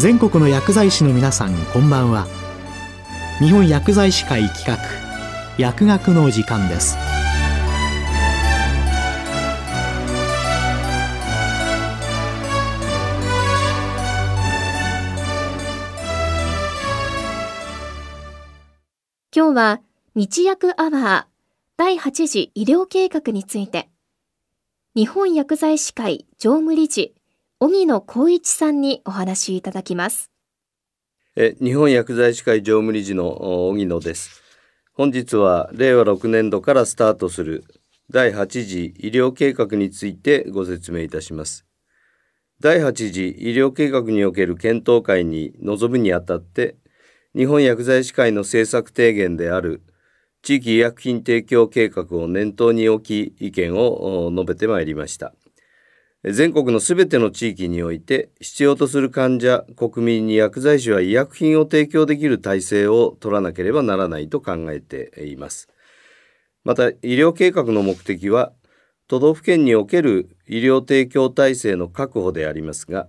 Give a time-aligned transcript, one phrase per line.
[0.00, 2.26] 全国の薬剤師の皆さんこんばんは。
[3.38, 4.78] 日本薬剤師会企画
[5.58, 6.96] 薬学の時間です。
[19.36, 19.80] 今日は
[20.14, 23.90] 日薬アワー第8次医療計画について。
[24.96, 27.14] 日本薬剤師会常務理事
[27.62, 30.30] 荻野光一さんにお話いただきます。
[31.36, 34.40] え日本薬剤師会常務理事の荻野です。
[34.94, 37.64] 本日は令和6年度からスタートする
[38.08, 41.66] 第8次医療計画についてご説明いたします。
[42.60, 46.76] 第8次医療計画における検討会に臨むにあたって
[47.36, 49.82] 日本薬剤師会の政策提言である
[50.40, 55.34] 地域医薬品提供計画を念頭に置き意見を述べてまいりました。
[56.22, 65.68] 全国のすべての地域において必要とする患者、国民に薬剤師は医薬品を提供できる体制を取らなければならないと考えています。
[66.62, 68.52] また、医療計画の目的は、
[69.08, 73.08] 都道府県における医療提供体制の確保でありますが、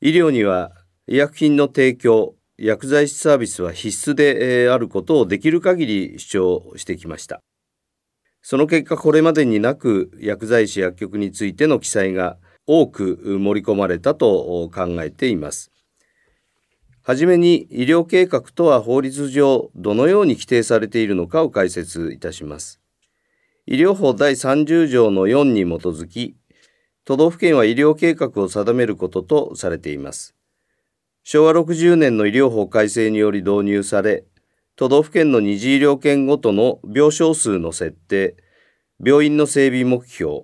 [0.00, 0.72] 医療には
[1.06, 7.40] 医薬品の提供、薬剤師サービスは必須であることをできる限り主張してきました。
[8.42, 15.70] その結果これまでになく薬剤師薬局についての記載が多く盛り込まれたと考えています。
[17.02, 22.80] はじめに医療計画とは法律上どのように規定されているのかを解説いたします。
[23.66, 26.36] 医療法第30条の4に基づき、
[27.06, 30.34] 都道府県は医療計画を定めることとされています。
[31.24, 34.24] 昭和60年の医療法改正により導入され、
[34.78, 38.36] 都道府県の二次医療圏ごとの病床数の設定、
[39.04, 40.42] 病院の整備目標、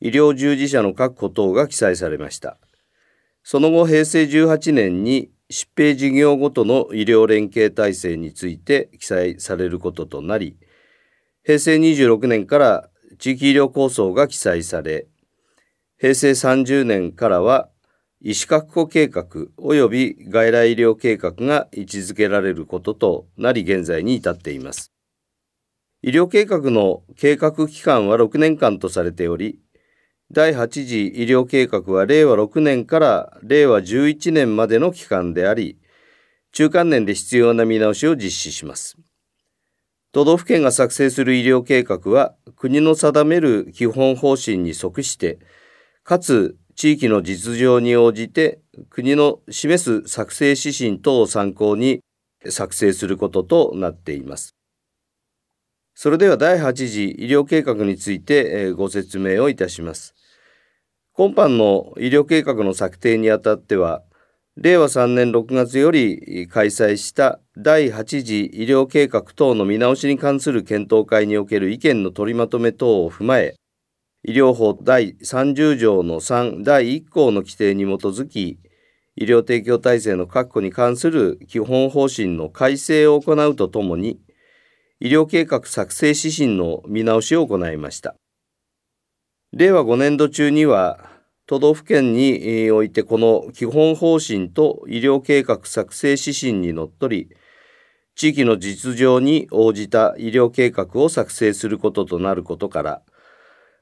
[0.00, 2.56] 医療従事者の確保等が記載されました。
[3.42, 10.56] その後、平成18年に疾病事業ごとの医療連携体制について記載されることとなり、
[11.44, 15.08] 平成26年から地域医療構想が記載され、
[15.98, 17.68] 平成30年からは
[18.20, 19.24] 医師確保計画
[19.58, 24.92] 及び外来医療計画が位置づけられることとなり現在に至っています。
[26.02, 29.60] 医療計画の計画期間は6年間とされており、
[30.30, 35.78] 第8次医療計画は令和6年から令和11年までの期間であり、
[36.52, 38.96] 中間年で必要な見直しを実施します。
[40.12, 45.38] 都道府県が作成する医療計画は国の定める基本方針に即して、
[46.02, 52.04] かつ地域の実情に応じて国の示す作成指針等を参考に
[52.48, 54.54] 作成することとなっています。
[55.96, 60.14] それでは第8次医療計画についてご説明をいたします。
[61.14, 64.04] 今般の医療計画の策定にあたっては、
[64.56, 73.56] 令和3年6月より開催した第8次医療計画等の見直しに関する検討会における意見の取りまとめ等を踏まえ、
[74.24, 78.58] 医療法第30条の3第1項の規定に基づき、
[79.14, 84.20] 医療提供体制の確保に関する基本方針の改正を行うとともに、
[85.00, 88.16] 医療計画作成指針の見直しを行いました。
[89.52, 91.08] 令和5年度中には、
[91.46, 97.30] 都道府県においてこの基本方針と医療計画作成指針にのっとり、
[98.16, 103.02] 地域の実情に応じた医療計画を作成することとなることから、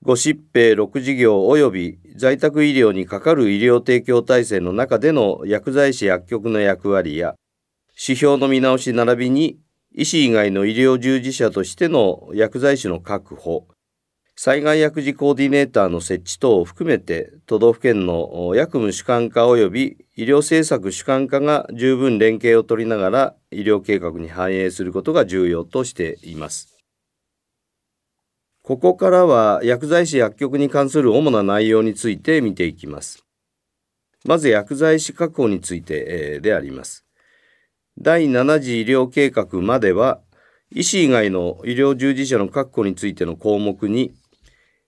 [0.00, 7.34] ご疾病6事業及び在宅医療にかかる医療提供体制の中での薬剤師薬局の役割や
[7.90, 9.58] 指標の見直し並びに
[9.92, 13.66] 医師以外の医療従事者としての薬剤師の確保、
[14.36, 26.77] 災害薬事コーディネーターの設置等を含めて都道府県の薬務主管化及び医療政策主管化が十分連携を取りながら医療計画に反映することが重要としています。
[28.68, 33.24] ここからは薬剤師薬局に関する主な内容について見ていきます。
[34.26, 37.06] まず薬剤師確保についてであります。
[37.98, 40.20] 第7次医療計画までは、
[40.70, 44.12] 医師以外の医療従事者の確保についての項目に、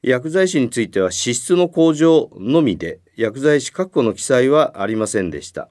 [0.00, 5.68] 薬剤師については資質の向上のみで薬剤師確保の記載はありませんでした。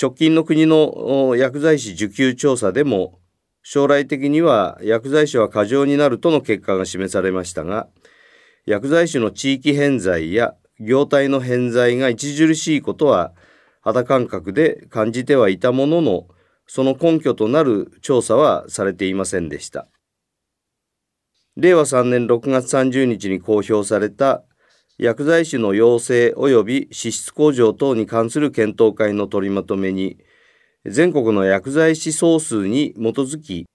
[0.00, 3.17] 直近の国の薬剤師受給調査でも
[3.70, 7.86] 将来的には薬剤師は過剰になるとの結果が示されましたが、
[8.64, 13.34] 薬剤師の地域偏在や業態の偏在が著しいことは
[13.82, 16.28] 肌感覚で感じてはいたものの、
[16.66, 19.86] その根拠となる調査はされていませんでした。
[21.58, 24.44] 令和3年6月30日に公表された
[24.96, 30.16] 薬剤師の養成及び資質向上等に関する検討会の取りまとめに、
[30.90, 33.66] 全国の薬剤師総数に基づき、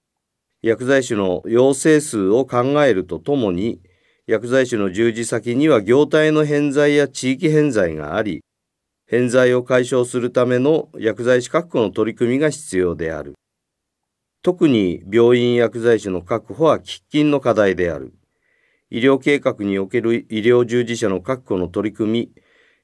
[0.62, 3.81] 薬剤師の養成数を考えるとともに、
[4.27, 8.42] 薬剤師の従事先には業態の偏在や地域偏在があり、
[9.06, 13.33] 偏在を解消するための薬剤師確保の取り組みが必要である。
[14.42, 18.13] 特に病院薬剤師の確保は喫緊の課題である。
[18.89, 22.31] 医療計画における医療従事者の確保の取り組み、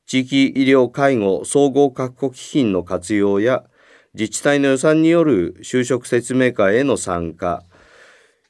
[0.05, 3.63] 地域医療介護総合確保基金の活用や、
[4.19, 7.63] 自治体の予算による就職説明会への参加、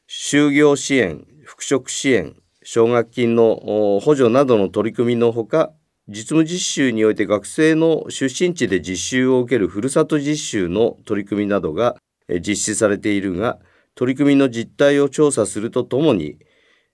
[0.09, 5.71] 就業支援、復職支援、奨学金の補助などの取り組みのほか、
[6.07, 11.97] 実務実習において学生の出身地で実習を受けるふるさと実習の取り組みなどが
[12.39, 13.59] 実施されているが、
[13.93, 16.39] 取り組みの実態を調査するとともに、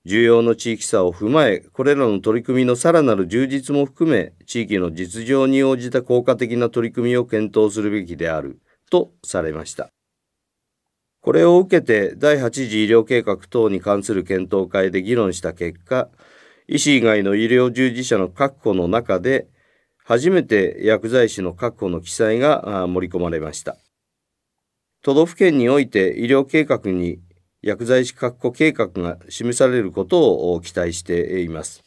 [0.05, 8.59] 重要の地域差を踏まえ、これらの取り組みのさらなる充実も含め、地域の実情に応じた効果的な取り組みを検討するべきである、
[8.91, 9.89] とされました。
[11.21, 16.09] これを受けて、第8次医療計画等に関する検討会で議論した結果、
[16.67, 19.47] 医師以外の医療従事者の確保の中で、
[20.03, 23.75] 初めて薬剤師の確保の記載が盛り込まれました。
[25.01, 27.19] 都道府県において医療計画に
[27.65, 31.83] 薬剤師確保計画が示されることを期待しています。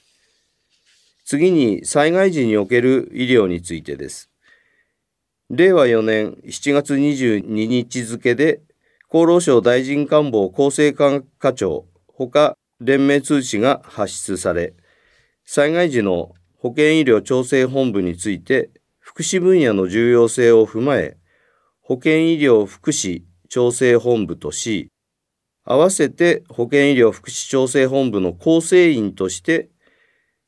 [1.24, 4.28] 次に災害時における医療についてです。
[5.50, 8.60] 令和4年7月22日付で
[9.08, 14.74] 厚労省大臣官房厚生課課長ほか連盟通知が発出され、
[15.44, 21.16] 災害時の保健医療調整本部について福祉分野の重要性を踏まえ、
[21.82, 24.90] 保健医療福祉調整本部とし、
[25.70, 29.68] 合わせて保健医療福祉調整本部の構成員として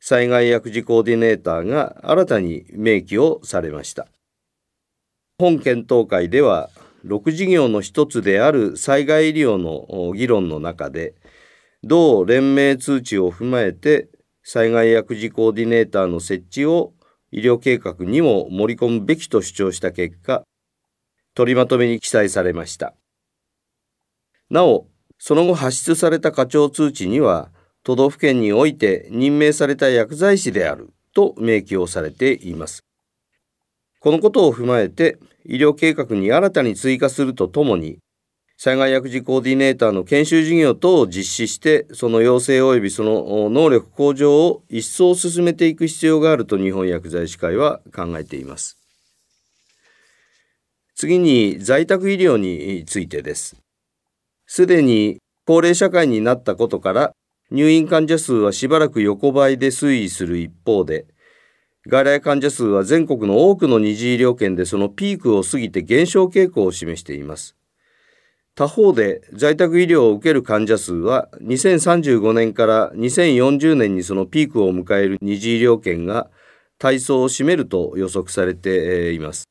[0.00, 4.08] 災害薬事コーディネーターが新たに明記をされました。
[5.38, 6.70] 本検討会では
[7.04, 11.14] 6事業の一つである災害医療の議論の中で
[11.84, 14.08] 同連盟通知を踏まえて
[14.42, 16.94] 災害薬事コーディネーターの設置を
[17.30, 20.44] 医療計画にも盛り込むべきと主張した結果
[21.34, 22.94] 取りまとめに記載されました。
[24.48, 24.86] なお
[25.22, 27.50] その後発出された課長通知には、
[27.84, 32.82] 都道府県において任命された薬剤師であると明記をされています。
[34.00, 37.98] このことを踏まえて、医療計画に新たに追加するとともに、
[38.56, 48.78] 災害薬事コーディネーターの研修事業等を実施して、その要請及びその能力向上を一層進めていく必要があると日本薬剤師会は考えています。
[50.94, 53.56] 次に在宅医療についてです。
[54.52, 57.12] すでに高齢社会になったことから
[57.52, 61.06] 入院患者数はしばらく横ばいで推移する一方で
[61.86, 67.54] 外来患者数は全国の多くの二次医療圏でそのピークを過ぎて減少傾向を示しています。
[68.56, 76.28] 他方で在宅医療を受ける患者数は2035年から2040年にそのピークを迎える二次医療圏が
[76.76, 79.49] 体操を占めると予測されています。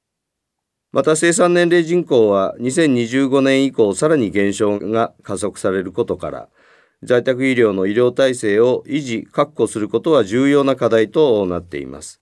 [0.91, 6.49] また生産年齢人口は2025年以降さらに減少が加速されることから
[7.03, 12.21] 在宅医療の医療体制を維持確保することは重要な課題となっています。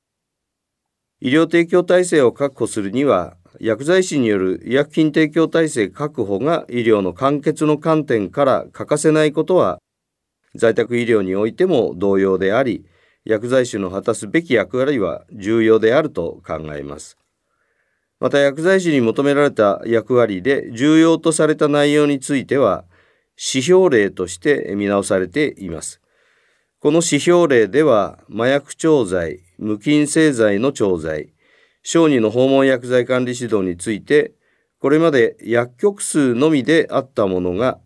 [1.20, 9.80] 医療提供体制を確保するには薬剤師による医薬品提供体制確保が医療の完結の観点から欠かせないことは
[10.56, 12.86] 在宅医療においても同様であり
[13.24, 17.18] 薬剤師の果たすべき役割は重要であると考えます。
[18.20, 22.86] また薬剤師に求められた役割で重要とされた内容については
[23.38, 26.02] 指標例として見直されています。
[26.80, 31.34] この指標例では麻薬調剤、無菌製剤の調剤、
[31.84, 34.34] 小児の訪問薬剤管理指導について
[34.80, 37.80] これまで薬局数のみであったものが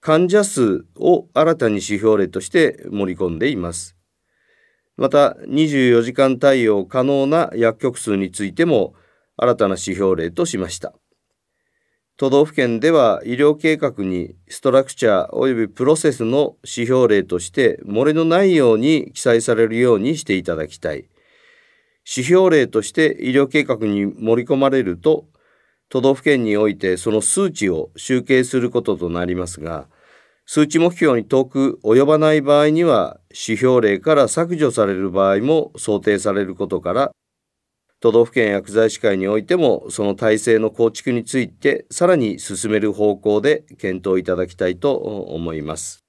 [0.00, 3.96] 患者数を新たに指標例として盛り込んでいます。
[4.96, 8.94] また24時間対応可能な薬局数についても
[9.36, 10.94] 新たな指標例としました。
[12.16, 21.08] 都道府県では医療計画にストラクチャー及びプロセスの指標例として漏れのないように記載されるようにしていただきたい。
[22.04, 25.26] 指標例として医療計画に盛り込まれると
[25.88, 29.88] 都道府県においてその数値を集計することとなりますが
[30.46, 37.12] 数値目標に遠く及ばない場合には指標例から削除される場合も想定されることから
[38.02, 46.04] 都道府県薬剤師会においてもその体制の構築についてさらに進める方向で検討いただきたいと思います。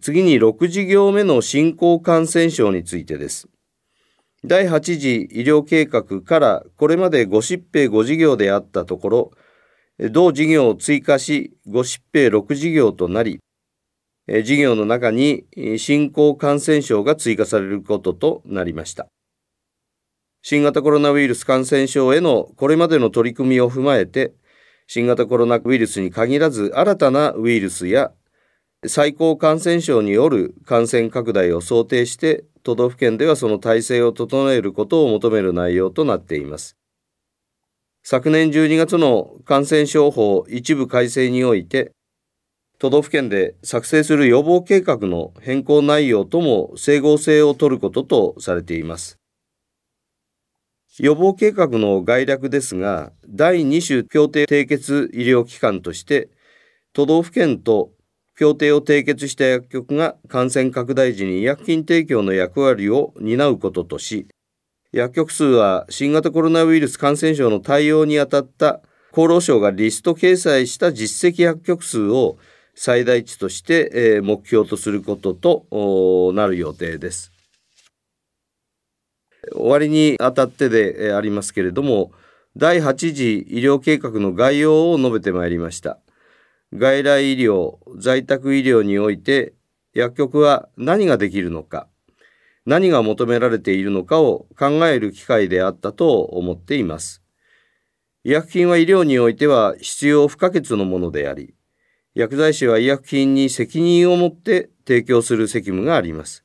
[0.00, 3.46] 次に6事業目の新興感染症についてです。
[4.42, 9.30] 第8次医療計画からこれまで5疾病5事業であったところ、
[10.10, 13.38] 同事業を追加し5疾病6事業となり、
[14.42, 15.44] 事業の中に
[15.76, 19.08] 新興感染症が追加されることとなりました。
[20.46, 24.34] 新型コロナウイルス感染症へのこれまでの取り組みを踏まえて、
[24.86, 28.12] 新型コロナウイルスに限らず新たなウイルスや
[28.86, 36.76] 最高感染症による感染拡大を想定して都道府県ではその体制を整えることを求める内容となっています。
[38.02, 41.92] 昨年12月の感染症法一部改正において、
[42.78, 49.18] 都道府県で作成する予防計画の変更内容とも整合性を取ることとされています。
[51.00, 56.28] 予防計画の概略ですが、第2種協定締結医療機関として、
[56.92, 57.90] 都道府県と
[58.38, 64.28] 協定を締結した薬局が感染拡大時に医薬品提供の役割を担うこととし、
[64.92, 72.38] 薬局数は新型コロナウイルス感染症の対応にあたった厚労省がリスト掲載した実績薬局数を
[72.76, 77.33] 最大値として目標とすることとなる予定です。
[79.52, 82.12] 終わりにあたってでありますけれども、
[82.56, 85.98] 第8次医療計画の概要を述べてまいりました。
[86.72, 89.54] 外来医療、在宅医療において
[89.92, 91.88] 薬局は何ができるのか、
[92.66, 97.22] 何が求められているのかを考える機会であったと思っています。
[98.24, 101.54] 医薬品は医療においては必要不可欠のものであり、
[102.14, 106.44] 薬剤師は医薬品に責任を持って提供する責務があります。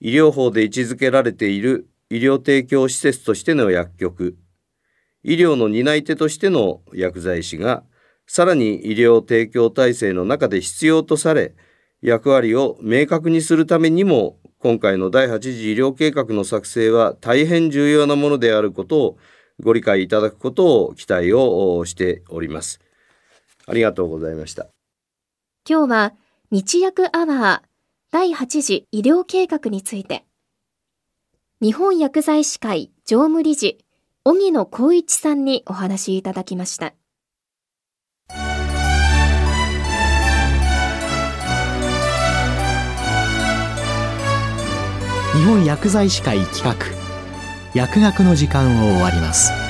[0.00, 4.36] 医療法で位置づけられている医療提供施設としての薬局、
[5.22, 7.84] 医療の担い手としての薬剤師が
[8.26, 11.54] さらに医療提供体制の中で必要とされ、
[12.00, 19.18] 役割を明確にするためにも、今回の第8次医療計画の作成は大変重要なものであることを
[19.60, 22.80] ご理解いただくことを期待をしております。
[23.66, 24.68] ありがとうございました。
[25.68, 26.14] 今日は
[26.50, 27.69] 日薬アワー
[28.12, 30.24] 第8次医療計画について、
[31.62, 33.78] 日本薬剤師会常務理事、
[34.24, 36.92] 荻野光一さんにお話いただきました。
[45.32, 46.74] 日本薬剤師会企画。
[47.74, 49.69] 薬学の時間を終わります。